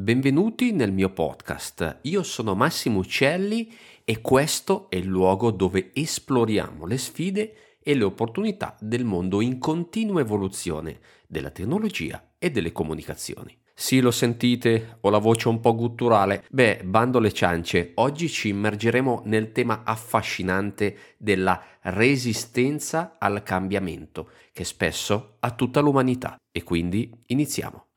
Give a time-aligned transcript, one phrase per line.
[0.00, 1.98] Benvenuti nel mio podcast.
[2.02, 3.68] Io sono Massimo Uccelli
[4.04, 9.58] e questo è il luogo dove esploriamo le sfide e le opportunità del mondo in
[9.58, 13.58] continua evoluzione della tecnologia e delle comunicazioni.
[13.74, 16.44] Sì, lo sentite, ho la voce un po' gutturale.
[16.48, 24.62] Beh, bando le ciance, oggi ci immergeremo nel tema affascinante della resistenza al cambiamento, che
[24.62, 26.36] spesso ha tutta l'umanità.
[26.52, 27.87] E quindi iniziamo.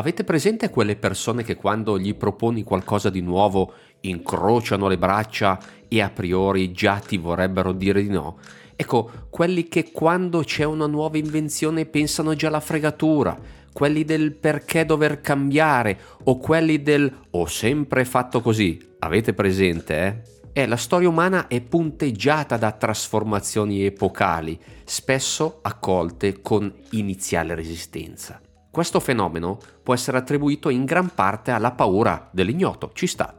[0.00, 6.00] Avete presente quelle persone che quando gli proponi qualcosa di nuovo incrociano le braccia e
[6.00, 8.38] a priori già ti vorrebbero dire di no?
[8.76, 13.38] Ecco, quelli che quando c'è una nuova invenzione pensano già alla fregatura,
[13.74, 18.80] quelli del perché dover cambiare o quelli del ho sempre fatto così.
[19.00, 20.62] Avete presente, eh?
[20.62, 28.40] Eh, la storia umana è punteggiata da trasformazioni epocali, spesso accolte con iniziale resistenza.
[28.70, 33.34] Questo fenomeno può essere attribuito in gran parte alla paura dell'ignoto, ci sta.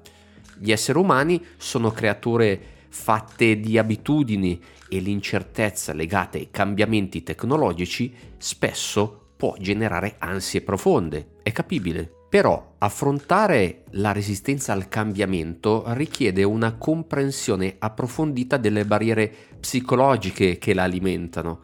[0.57, 9.29] Gli esseri umani sono creature fatte di abitudini e l'incertezza legata ai cambiamenti tecnologici spesso
[9.37, 12.11] può generare ansie profonde, è capibile.
[12.27, 20.83] Però affrontare la resistenza al cambiamento richiede una comprensione approfondita delle barriere psicologiche che la
[20.83, 21.59] alimentano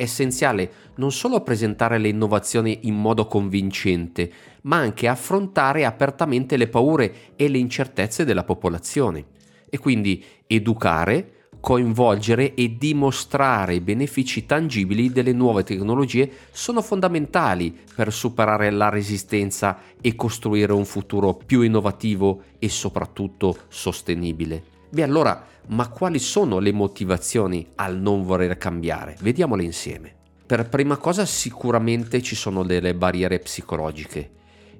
[0.00, 6.68] è essenziale non solo presentare le innovazioni in modo convincente, ma anche affrontare apertamente le
[6.68, 9.26] paure e le incertezze della popolazione.
[9.68, 18.10] E quindi educare, coinvolgere e dimostrare i benefici tangibili delle nuove tecnologie sono fondamentali per
[18.10, 24.79] superare la resistenza e costruire un futuro più innovativo e soprattutto sostenibile.
[24.92, 29.16] Beh allora, ma quali sono le motivazioni al non voler cambiare?
[29.20, 30.16] Vediamole insieme.
[30.44, 34.30] Per prima cosa sicuramente ci sono delle barriere psicologiche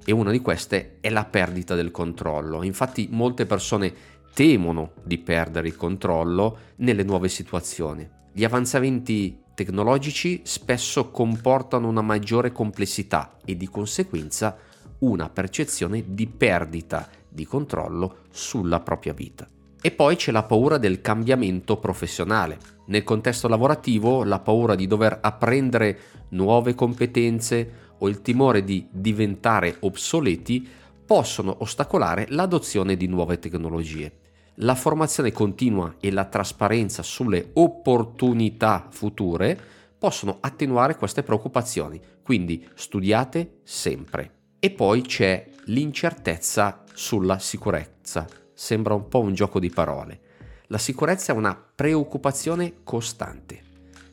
[0.03, 2.61] e una di queste è la perdita del controllo.
[2.61, 3.93] Infatti molte persone
[4.33, 8.05] temono di perdere il controllo nelle nuove situazioni.
[8.33, 14.57] Gli avanzamenti tecnologici spesso comportano una maggiore complessità e di conseguenza
[14.99, 19.47] una percezione di perdita di controllo sulla propria vita.
[19.83, 22.59] E poi c'è la paura del cambiamento professionale.
[22.85, 25.99] Nel contesto lavorativo la paura di dover apprendere
[26.29, 30.67] nuove competenze o il timore di diventare obsoleti
[31.03, 34.19] possono ostacolare l'adozione di nuove tecnologie.
[34.55, 39.59] La formazione continua e la trasparenza sulle opportunità future
[39.97, 44.31] possono attenuare queste preoccupazioni, quindi studiate sempre.
[44.59, 48.27] E poi c'è l'incertezza sulla sicurezza
[48.61, 50.19] sembra un po' un gioco di parole.
[50.67, 53.59] La sicurezza è una preoccupazione costante.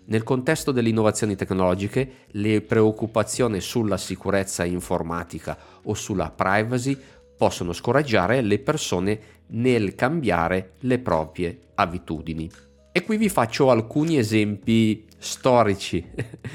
[0.07, 6.99] Nel contesto delle innovazioni tecnologiche, le preoccupazioni sulla sicurezza informatica o sulla privacy
[7.37, 12.51] possono scoraggiare le persone nel cambiare le proprie abitudini.
[12.91, 16.03] E qui vi faccio alcuni esempi storici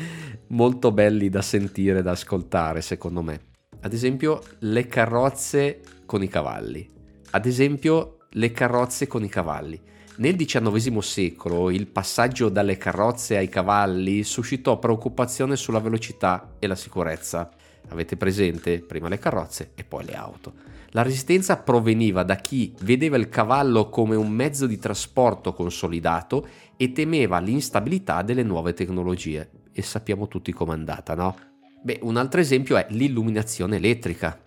[0.48, 3.40] molto belli da sentire, da ascoltare, secondo me.
[3.82, 6.94] Ad esempio, le carrozze con i cavalli
[7.36, 9.82] ad esempio le carrozze con i cavalli.
[10.18, 16.76] Nel XIX secolo il passaggio dalle carrozze ai cavalli suscitò preoccupazione sulla velocità e la
[16.76, 17.50] sicurezza.
[17.90, 18.82] Avete presente?
[18.82, 20.54] Prima le carrozze e poi le auto.
[20.92, 26.92] La resistenza proveniva da chi vedeva il cavallo come un mezzo di trasporto consolidato e
[26.92, 29.50] temeva l'instabilità delle nuove tecnologie.
[29.72, 31.36] E sappiamo tutti com'è andata, no?
[31.82, 34.40] Beh, un altro esempio è l'illuminazione elettrica.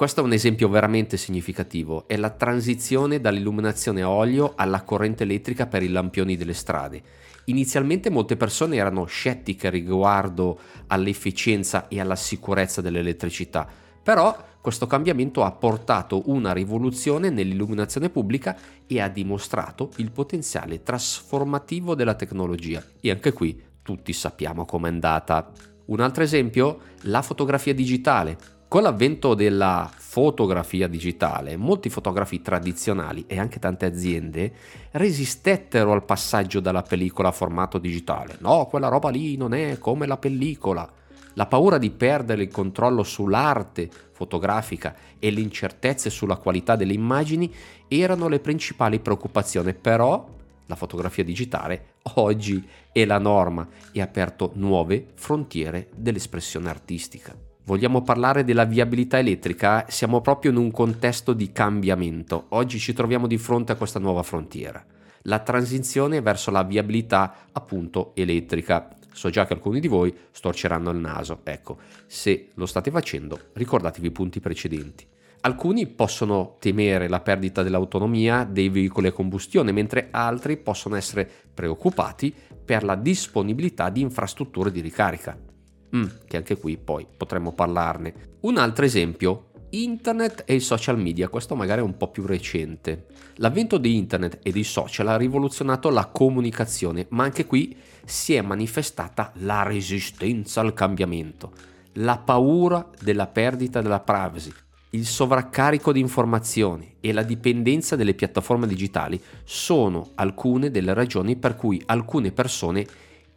[0.00, 5.66] Questo è un esempio veramente significativo, è la transizione dall'illuminazione a olio alla corrente elettrica
[5.66, 7.02] per i lampioni delle strade.
[7.44, 13.68] Inizialmente molte persone erano scettiche riguardo all'efficienza e alla sicurezza dell'elettricità,
[14.02, 18.56] però questo cambiamento ha portato una rivoluzione nell'illuminazione pubblica
[18.86, 22.82] e ha dimostrato il potenziale trasformativo della tecnologia.
[23.00, 25.52] E anche qui tutti sappiamo com'è andata.
[25.88, 26.78] Un altro esempio?
[27.02, 28.59] La fotografia digitale.
[28.70, 34.52] Con l'avvento della fotografia digitale, molti fotografi tradizionali e anche tante aziende
[34.92, 38.36] resistettero al passaggio dalla pellicola a formato digitale.
[38.38, 40.88] No, quella roba lì non è come la pellicola.
[41.32, 47.52] La paura di perdere il controllo sull'arte fotografica e le incertezze sulla qualità delle immagini
[47.88, 50.28] erano le principali preoccupazioni, però
[50.66, 58.02] la fotografia digitale oggi è la norma e ha aperto nuove frontiere dell'espressione artistica vogliamo
[58.02, 62.46] parlare della viabilità elettrica, siamo proprio in un contesto di cambiamento.
[62.50, 64.84] Oggi ci troviamo di fronte a questa nuova frontiera,
[65.22, 68.88] la transizione verso la viabilità appunto elettrica.
[69.12, 71.40] So già che alcuni di voi storceranno il naso.
[71.44, 75.06] Ecco, se lo state facendo, ricordatevi i punti precedenti.
[75.42, 82.34] Alcuni possono temere la perdita dell'autonomia dei veicoli a combustione, mentre altri possono essere preoccupati
[82.62, 85.49] per la disponibilità di infrastrutture di ricarica.
[85.94, 88.36] Mm, che anche qui poi potremmo parlarne.
[88.40, 93.06] Un altro esempio, Internet e i social media, questo magari è un po' più recente.
[93.36, 98.40] L'avvento di Internet e dei social ha rivoluzionato la comunicazione, ma anche qui si è
[98.40, 101.52] manifestata la resistenza al cambiamento,
[101.94, 104.52] la paura della perdita della privacy,
[104.90, 111.54] il sovraccarico di informazioni e la dipendenza delle piattaforme digitali sono alcune delle ragioni per
[111.54, 112.86] cui alcune persone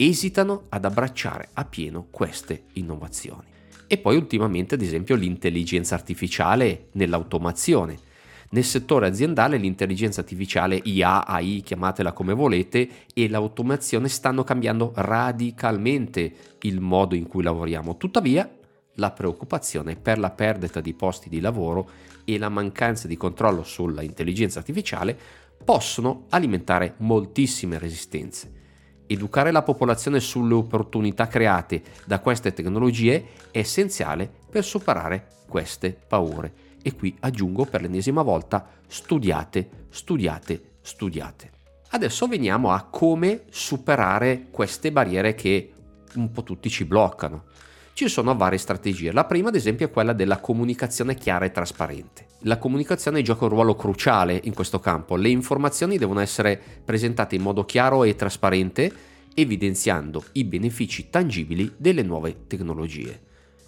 [0.08, 3.52] esitano ad abbracciare a pieno queste innovazioni.
[3.88, 8.12] E poi ultimamente ad esempio l'intelligenza artificiale nell'automazione.
[8.50, 16.34] Nel settore aziendale l'intelligenza artificiale IA, AI, chiamatela come volete, e l'automazione stanno cambiando radicalmente
[16.62, 17.98] il modo in cui lavoriamo.
[17.98, 18.50] Tuttavia
[18.96, 21.90] la preoccupazione per la perdita di posti di lavoro
[22.26, 25.18] e la mancanza di controllo sulla intelligenza artificiale
[25.64, 28.63] possono alimentare moltissime resistenze.
[29.08, 36.54] Educare la popolazione sulle opportunità create da queste tecnologie è essenziale per superare queste paure.
[36.82, 41.52] E qui aggiungo per l'ennesima volta, studiate, studiate, studiate.
[41.90, 45.72] Adesso veniamo a come superare queste barriere che
[46.16, 47.46] un po' tutti ci bloccano
[47.94, 49.12] ci sono varie strategie.
[49.12, 52.26] La prima, ad esempio, è quella della comunicazione chiara e trasparente.
[52.40, 55.16] La comunicazione gioca un ruolo cruciale in questo campo.
[55.16, 58.92] Le informazioni devono essere presentate in modo chiaro e trasparente,
[59.36, 63.22] evidenziando i benefici tangibili delle nuove tecnologie.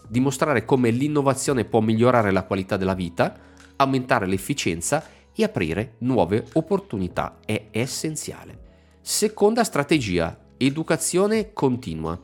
[0.07, 3.37] Dimostrare come l'innovazione può migliorare la qualità della vita,
[3.75, 5.05] aumentare l'efficienza
[5.35, 8.63] e aprire nuove opportunità è essenziale.
[9.01, 12.19] Seconda strategia, educazione continua.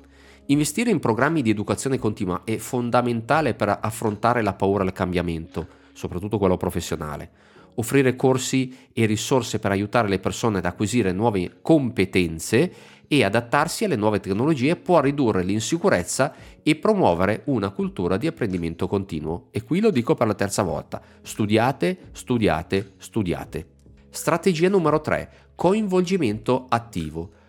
[0.51, 6.37] Investire in programmi di educazione continua è fondamentale per affrontare la paura al cambiamento, soprattutto
[6.37, 7.31] quello professionale.
[7.75, 12.73] Offrire corsi e risorse per aiutare le persone ad acquisire nuove competenze
[13.07, 19.47] e adattarsi alle nuove tecnologie può ridurre l'insicurezza e promuovere una cultura di apprendimento continuo.
[19.51, 21.01] E qui lo dico per la terza volta.
[21.21, 23.67] Studiate, studiate, studiate.
[24.09, 25.29] Strategia numero 3.
[25.55, 27.39] Coinvolgimento attivo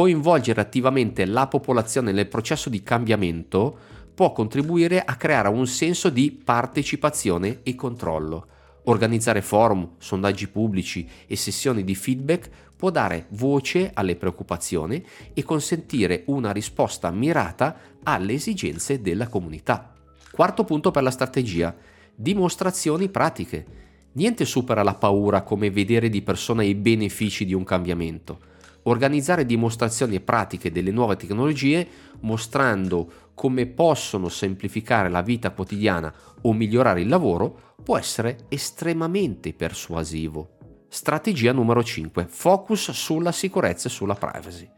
[0.00, 3.76] coinvolgere attivamente la popolazione nel processo di cambiamento
[4.14, 8.46] può contribuire a creare un senso di partecipazione e controllo.
[8.84, 15.04] Organizzare forum, sondaggi pubblici e sessioni di feedback può dare voce alle preoccupazioni
[15.34, 19.92] e consentire una risposta mirata alle esigenze della comunità.
[20.32, 21.76] Quarto punto per la strategia,
[22.14, 23.66] dimostrazioni pratiche.
[24.12, 28.48] Niente supera la paura come vedere di persona i benefici di un cambiamento
[28.84, 31.86] organizzare dimostrazioni pratiche delle nuove tecnologie
[32.20, 36.12] mostrando come possono semplificare la vita quotidiana
[36.42, 40.58] o migliorare il lavoro può essere estremamente persuasivo.
[40.88, 42.26] Strategia numero 5.
[42.28, 44.68] Focus sulla sicurezza e sulla privacy.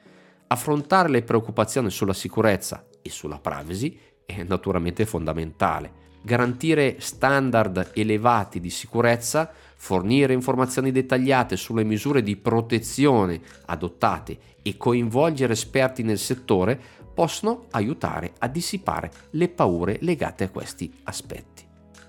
[0.49, 6.02] Affrontare le preoccupazioni sulla sicurezza e sulla privacy è naturalmente fondamentale.
[6.23, 15.55] Garantire standard elevati di sicurezza fornire informazioni dettagliate sulle misure di protezione adottate e coinvolgere
[15.55, 16.81] esperti nel settore
[17.13, 21.65] possono aiutare a dissipare le paure legate a questi aspetti.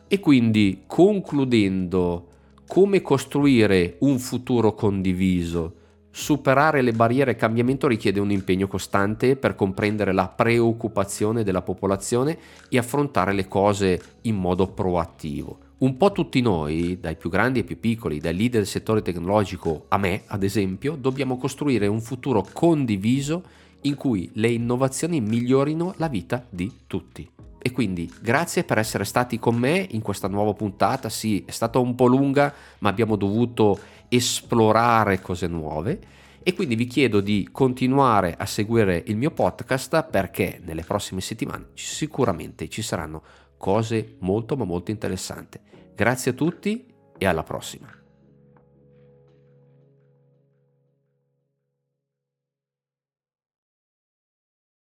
[0.08, 2.28] E quindi, concludendo,
[2.68, 5.82] come costruire un futuro condiviso?
[6.16, 12.38] Superare le barriere al cambiamento richiede un impegno costante per comprendere la preoccupazione della popolazione
[12.70, 17.66] e affrontare le cose in modo proattivo un po' tutti noi, dai più grandi ai
[17.66, 22.46] più piccoli, dai leader del settore tecnologico a me, ad esempio, dobbiamo costruire un futuro
[22.54, 23.44] condiviso
[23.82, 27.30] in cui le innovazioni migliorino la vita di tutti.
[27.66, 31.10] E quindi grazie per essere stati con me in questa nuova puntata.
[31.10, 33.80] Sì, è stata un po' lunga, ma abbiamo dovuto
[34.16, 36.00] esplorare cose nuove.
[36.44, 41.68] E quindi vi chiedo di continuare a seguire il mio podcast perché nelle prossime settimane
[41.74, 43.24] sicuramente ci saranno
[43.58, 45.58] cose molto ma molto interessanti.
[45.96, 46.86] Grazie a tutti
[47.18, 48.03] e alla prossima.